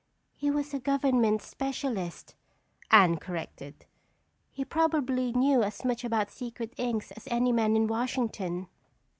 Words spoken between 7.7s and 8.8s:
in Washington."